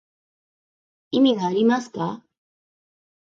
[1.11, 2.23] 意味がありますか